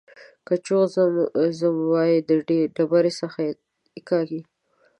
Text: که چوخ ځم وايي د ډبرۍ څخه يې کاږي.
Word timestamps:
که 0.47 0.53
چوخ 0.65 0.85
ځم 1.59 1.75
وايي 1.91 2.17
د 2.29 2.31
ډبرۍ 2.75 3.11
څخه 3.21 3.39
يې 3.47 3.53
کاږي. 4.09 4.41